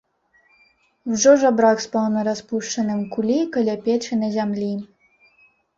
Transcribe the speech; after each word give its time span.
Ужо 1.15 1.33
жабрак 1.43 1.83
спаў 1.87 2.09
на 2.15 2.21
распушчаным 2.31 3.07
кулі 3.13 3.39
каля 3.55 3.81
печы 3.87 4.13
на 4.25 4.35
зямлі. 4.39 4.73